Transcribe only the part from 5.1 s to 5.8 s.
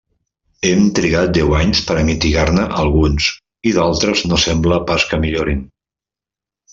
que millorin.